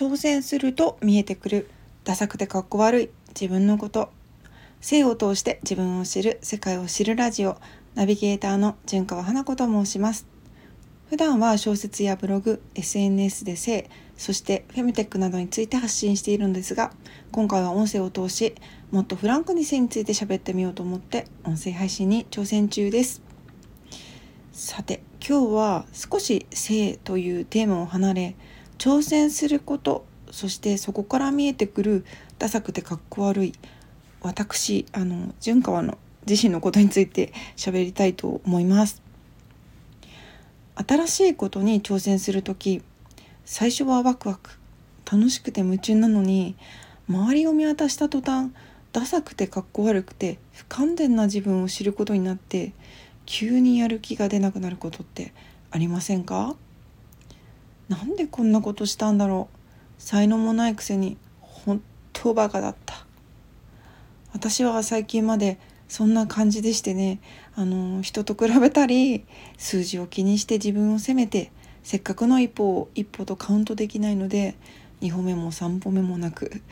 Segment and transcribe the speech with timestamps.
[0.00, 1.68] 挑戦すると見えてくる
[2.04, 3.10] ダサくてかっこ悪い。
[3.38, 4.08] 自分のこと。
[4.80, 7.58] 性を通して自分を知る世界を知るラジオ。
[7.94, 10.26] ナビゲーターの純川花子と申します。
[11.10, 16.92] 普段は小説やブログ SNS で性そしてフェムテックなどについて発信しているのですが
[17.30, 18.54] 今回は音声を通し
[18.92, 23.20] もっとフランクに性について喋ってみようと思って音声配信に挑戦中です。
[24.52, 28.36] さて今日は少し性というテーマを離れ
[28.80, 32.06] 挑戦することそしてそこから見えてくる
[32.38, 33.52] ダサくてかっこ悪い
[34.22, 39.02] 私あの純川の自身のことについて喋りたいと思います。
[40.76, 42.80] 新しいことに挑戦する時
[43.44, 44.52] 最初はワクワク
[45.10, 46.56] 楽しくて夢中なのに
[47.06, 48.50] 周りを見渡した途端
[48.92, 52.72] ダサくてかっこ悪くて不完全な自分を知ることになって
[53.26, 55.34] 急にやる気が出なくなることって
[55.70, 56.56] ありませんか？
[57.90, 59.56] なんでこんなことしたんだろう。
[59.98, 63.04] 才能もないくせに本当バカだった。
[64.32, 67.18] 私は最近までそんな感じでしてね。
[67.56, 69.24] あの人と比べたり
[69.58, 71.50] 数字を気にして自分を責めて
[71.82, 74.54] せっかくの一歩を一歩とカウントできないので
[75.00, 76.62] 2歩目も3歩目もなく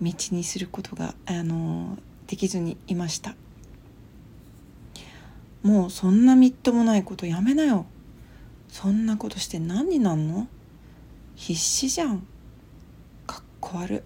[0.00, 3.34] 道にすることがあのできずにいました。
[5.62, 7.84] もうそんなみっともないことやめなよ。
[8.68, 10.48] そんなことして何になんの？
[11.34, 12.26] 必死じゃん。
[13.26, 14.02] かっこ悪っ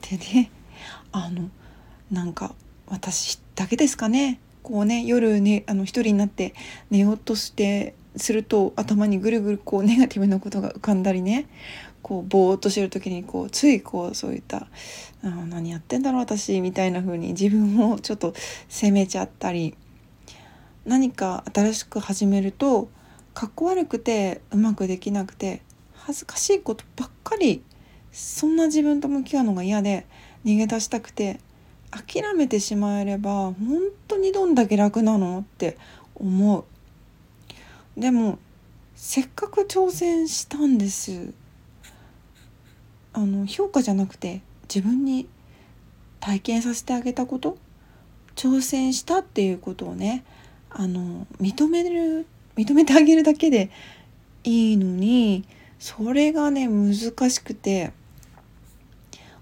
[0.00, 0.50] てね
[1.12, 1.48] あの
[2.10, 2.54] なんか
[2.86, 4.40] 私だけですかね。
[4.62, 6.54] こうね夜ねあの一人になって
[6.90, 11.46] 寝ようとしてすると頭にぐるぐるこうネガティブなことが浮かんだりね。
[12.04, 14.68] こうぼーっとしてる時にこうついこうそういった
[15.24, 18.34] 「あ何やってんだろう私」みたいな風に自分をちょっと
[18.68, 19.74] 責めちゃったり
[20.84, 22.90] 何か新しく始めると
[23.32, 25.62] かっこ悪くてうまくできなくて
[26.06, 27.62] 恥ずかしいことばっかり
[28.12, 30.06] そんな自分と向き合うのが嫌で
[30.44, 31.40] 逃げ出したくて
[31.90, 33.54] 諦めてしまえれば本
[34.06, 35.78] 当にどんだけ楽なのって
[36.14, 36.64] 思う。
[38.00, 38.38] でも
[38.94, 41.32] せっかく挑戦したんです。
[43.14, 45.28] あの評価じゃなくて自分に
[46.20, 47.56] 体験させてあげたこと
[48.34, 50.24] 挑戦したっていうことをね
[50.68, 52.26] あの認める
[52.56, 53.70] 認めてあげるだけで
[54.42, 55.44] いいのに
[55.78, 56.94] それがね難
[57.30, 57.92] しくて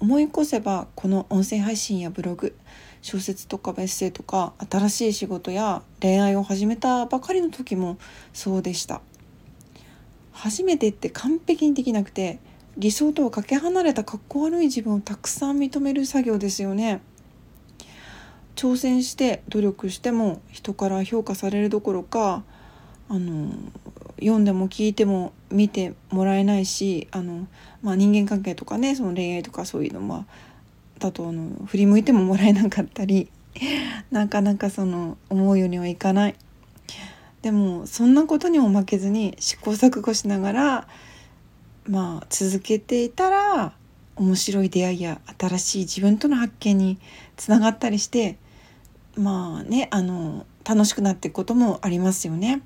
[0.00, 2.54] 思い越せばこの音声配信やブログ
[3.00, 7.98] 小説とかエッセイとか新しい仕事や恋愛を始めたばかりの時も
[8.32, 9.02] そうでした。
[10.32, 12.38] 初めてって完璧にできなくて
[12.76, 17.00] 理想とはかけ離れたかっこ悪い自分をたくさん認める作業ですよね。
[18.56, 22.42] 挑戦して努力しても人から評価されるどころか
[23.08, 23.50] あの
[24.20, 27.46] 読んでも聞いても見てもらえないしあの、
[27.82, 30.24] まあ、人間関係とかねその恋愛とかそういうのまあ
[30.98, 33.30] だとあの振り向いてももらえなかったり
[34.10, 36.34] なかなかその思うようにはいかない
[37.42, 40.88] でもそんなことにも負けずに試行錯誤しながら
[41.86, 43.74] まあ続けていたら
[44.16, 46.98] 面白い出会いや新しい自分との発見に
[47.36, 48.38] つながったりして
[49.16, 52.62] まあねあの楽しくなっていくこともありますよね。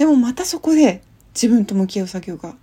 [0.00, 1.02] でもまたそこで
[1.34, 2.54] 自分と向き合う作業が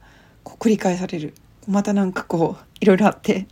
[0.43, 1.35] こう繰り返される
[1.67, 3.45] またなんかこういろいろあって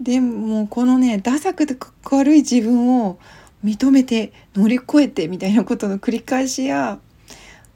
[0.00, 3.20] でもこのねダサくてかっこ悪い自分を
[3.64, 6.98] 認めて乗り越えてみたいなことの繰り返しや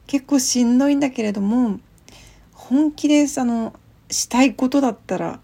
[0.08, 1.78] 結構しんどいんだけれども
[2.52, 3.72] 本気でその
[4.10, 5.38] したいことだったら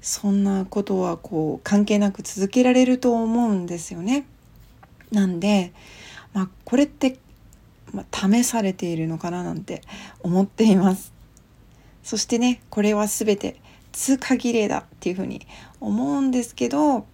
[0.00, 4.24] そんなことはこう関係なく続けられると思うんですよね。
[5.12, 5.74] なんで、
[6.32, 7.18] まあ、これって
[7.92, 9.82] まあ、試されているのかななんて
[10.22, 11.12] 思っています
[12.02, 13.60] そしてねこれは全て
[13.92, 15.46] 通過儀礼だっていうふうに
[15.80, 17.06] 思うんですけど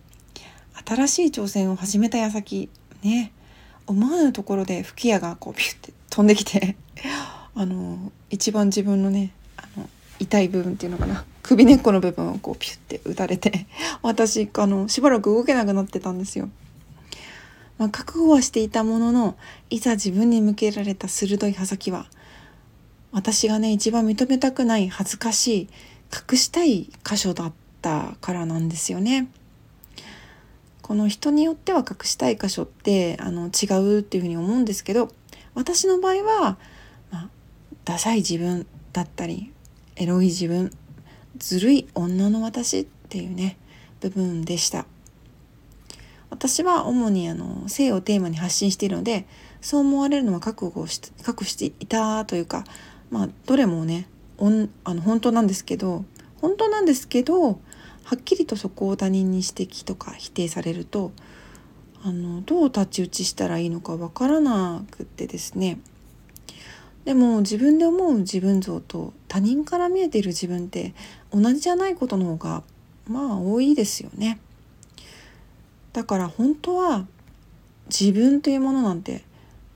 [0.86, 2.68] 新しい挑戦を始めた矢先
[3.02, 3.32] ね
[3.86, 6.76] 思わぬところで吹き矢がこうピュッて飛んできて
[7.54, 9.88] あの一番自分のねあの
[10.18, 13.66] 痛い部分っていうのかな首根っこの部分をこうピュッて打たれて
[14.02, 16.48] 私あのしばらく動けなくなってたんですよ。
[17.78, 19.36] まあ、覚悟はしていたものの
[19.70, 22.06] いざ自分に向けられた鋭い刃先は
[23.12, 25.68] 私がね一番認めたくない恥ずかしい
[26.30, 27.52] 隠したい箇所だっ
[27.82, 29.28] たからなんですよね。
[30.82, 35.08] この人によっては隠したい箇所ってあの違うっていうふうに思うんですけど
[35.54, 36.58] 私の場合は、
[37.10, 37.28] まあ、
[37.84, 39.52] ダサい自分だったり
[39.96, 40.70] エロい自分
[41.38, 43.56] ずるい女の私っていうね
[44.00, 44.86] 部分でした。
[46.36, 49.26] 私は主にあの性をテーマに発信しているので
[49.62, 52.64] そう思われるのは覚悟し覚悟していたというか
[53.08, 54.06] まあどれもね
[54.36, 56.04] おんあの本当なんですけど
[56.42, 57.58] 本当なんですけどは
[58.16, 61.10] っきりとそこを他人に指摘とか否定されると
[62.04, 65.80] あのどう太刀打ちしたらいいのかわからなくってですね
[67.06, 70.92] でも自分で思う自分像と他人から見えている自分って
[71.32, 72.62] 同じじゃないことの方が
[73.08, 74.38] まあ多いですよね。
[75.96, 77.06] だから本当は
[77.88, 79.24] 自分というものなんて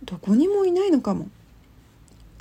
[0.04, 1.30] どこにもいないのかも。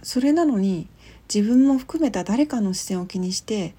[0.03, 0.89] それなのに
[1.33, 3.75] 自分も含めた誰かの視線を気にして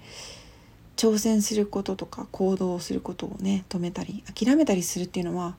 [0.95, 5.55] 挑戦することとか行動をすることをね止めたり諦めたりするっていうのは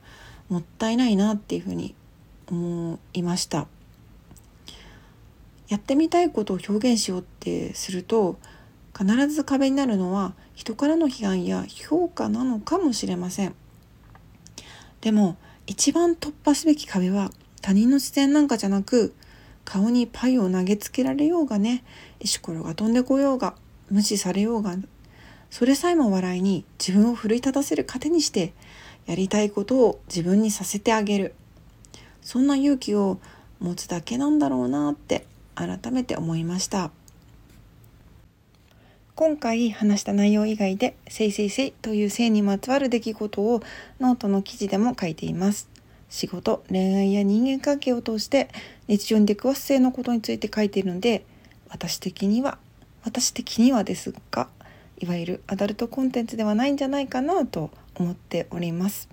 [0.48, 1.94] もったいないなっていうふうに
[2.48, 3.68] 思いました
[5.68, 8.38] やってみたいことを表現しようってすると
[8.96, 13.54] 必ず壁になるのは人からの批判や評価なのかもしれません
[15.02, 19.14] でも一番突破すべき壁は他人の視線なんかじゃなく
[19.64, 21.84] 顔にパイを投げつけられようがね
[22.20, 23.54] 石ころが飛んでこようが
[23.90, 24.76] 無視されようが
[25.50, 28.54] それさえも笑いに自分を奮い立たせる糧にして
[29.06, 31.34] やりたいことを自分にさせてあげる。
[32.22, 33.18] そんな勇気を
[33.60, 36.90] 持つだけなんだろうなって改めて思いました。
[39.14, 43.62] 今回話した内容以外で「せいせいせい」という性にまつわる出来事を
[44.00, 45.68] ノートの記事でも書いています。
[46.08, 48.48] 仕事恋愛や人間関係を通して
[48.88, 51.24] 日常に出くわす性のことについて書いているので
[51.68, 52.58] 私的には
[53.04, 54.48] 私的にはですが
[54.98, 59.10] いわゆるアダルトコンテンツではないんじゃないかなと思っております。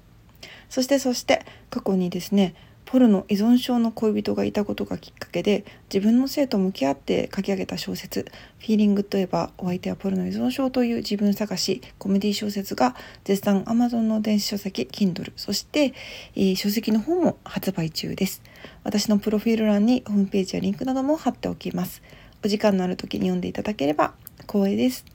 [0.70, 2.56] そしてそして過去にですね
[2.92, 5.64] ポルノ依存症の恋人がいたことがきっかけで
[5.94, 8.26] 自分の性と向き合って書き上げた小説
[8.58, 12.96] 「フィーリングといえばお相手はポルノ依存症」という自分探しコメディ小説が
[13.26, 15.94] 絶賛 Amazon の電子書籍 Kindle そして、
[16.36, 18.42] えー、書籍の方も発売中です。
[18.84, 22.02] 私のプロフィール欄にホームページやリンクなども貼っておきます。
[22.44, 24.16] お時間のある時に読んでいただければ
[24.48, 25.06] 光栄です。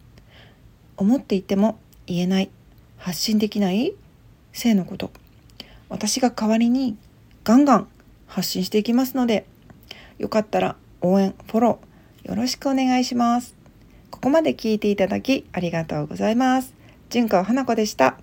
[0.96, 2.50] 思っていても言えない。
[2.98, 3.94] 発信できない？
[4.52, 5.10] 性のこと。
[5.88, 6.96] 私が代わりに
[7.44, 7.88] ガンガン
[8.26, 9.46] 発信していきますので、
[10.18, 13.54] よかったら応援、フォローよろしくお願いします。
[14.10, 16.72] ここまで聞いていただきありがとうございます。
[17.10, 18.18] 純子花子でした。